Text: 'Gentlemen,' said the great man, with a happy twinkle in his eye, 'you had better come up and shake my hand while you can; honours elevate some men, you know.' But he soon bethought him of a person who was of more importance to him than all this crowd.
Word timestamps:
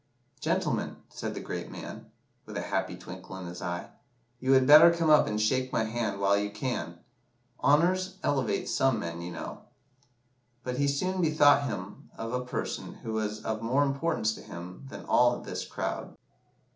'Gentlemen,' 0.39 0.95
said 1.09 1.35
the 1.35 1.39
great 1.39 1.69
man, 1.69 2.07
with 2.47 2.57
a 2.57 2.61
happy 2.63 2.95
twinkle 2.95 3.37
in 3.37 3.45
his 3.45 3.61
eye, 3.61 3.87
'you 4.39 4.53
had 4.53 4.65
better 4.65 4.91
come 4.91 5.11
up 5.11 5.27
and 5.27 5.39
shake 5.39 5.71
my 5.71 5.83
hand 5.83 6.19
while 6.19 6.35
you 6.35 6.49
can; 6.49 6.97
honours 7.63 8.17
elevate 8.23 8.67
some 8.67 8.97
men, 8.97 9.21
you 9.21 9.31
know.' 9.31 9.59
But 10.63 10.77
he 10.77 10.87
soon 10.87 11.21
bethought 11.21 11.65
him 11.69 12.09
of 12.17 12.33
a 12.33 12.43
person 12.43 12.95
who 13.03 13.13
was 13.13 13.45
of 13.45 13.61
more 13.61 13.83
importance 13.83 14.33
to 14.33 14.41
him 14.41 14.87
than 14.89 15.05
all 15.05 15.39
this 15.39 15.65
crowd. 15.67 16.15